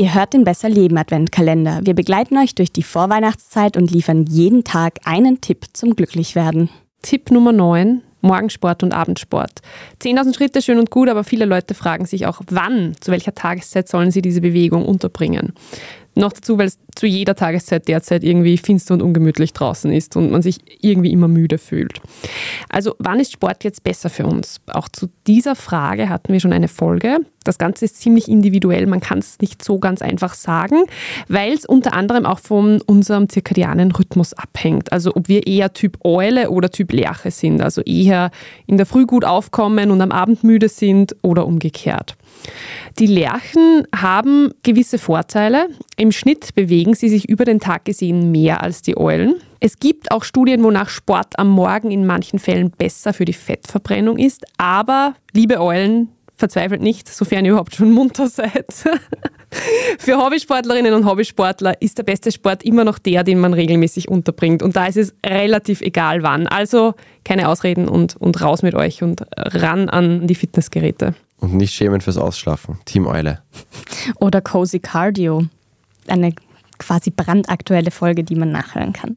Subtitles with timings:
[0.00, 1.80] Ihr hört den Besser Leben Adventkalender.
[1.82, 6.70] Wir begleiten euch durch die Vorweihnachtszeit und liefern jeden Tag einen Tipp zum Glücklichwerden.
[7.02, 8.02] Tipp Nummer 9.
[8.20, 9.50] Morgensport und Abendsport.
[10.00, 13.88] 10.000 Schritte schön und gut, aber viele Leute fragen sich auch, wann, zu welcher Tageszeit
[13.88, 15.52] sollen sie diese Bewegung unterbringen.
[16.14, 20.30] Noch dazu, weil es zu jeder Tageszeit derzeit irgendwie finster und ungemütlich draußen ist und
[20.30, 22.00] man sich irgendwie immer müde fühlt.
[22.68, 24.60] Also wann ist Sport jetzt besser für uns?
[24.68, 27.18] Auch zu dieser Frage hatten wir schon eine Folge.
[27.44, 30.84] Das Ganze ist ziemlich individuell, man kann es nicht so ganz einfach sagen,
[31.28, 34.92] weil es unter anderem auch von unserem zirkadianen Rhythmus abhängt.
[34.92, 38.30] Also ob wir eher Typ Eule oder Typ Lerche sind, also eher
[38.66, 42.16] in der Früh gut aufkommen und am Abend müde sind oder umgekehrt.
[42.98, 45.68] Die Lerchen haben gewisse Vorteile.
[45.96, 49.36] Im Schnitt bewegen sie sich über den Tag gesehen mehr als die Eulen.
[49.60, 54.18] Es gibt auch Studien, wonach Sport am Morgen in manchen Fällen besser für die Fettverbrennung
[54.18, 54.44] ist.
[54.56, 56.08] Aber, liebe Eulen,
[56.38, 58.72] verzweifelt nicht, sofern ihr überhaupt schon munter seid.
[59.98, 64.62] Für Hobbysportlerinnen und Hobbysportler ist der beste Sport immer noch der, den man regelmäßig unterbringt.
[64.62, 66.46] Und da ist es relativ egal wann.
[66.46, 66.94] Also
[67.24, 71.14] keine Ausreden und, und raus mit euch und ran an die Fitnessgeräte.
[71.40, 72.78] Und nicht schämen fürs Ausschlafen.
[72.84, 73.42] Team Eule.
[74.16, 75.44] Oder Cozy Cardio.
[76.06, 76.34] Eine
[76.78, 79.16] quasi brandaktuelle Folge, die man nachhören kann.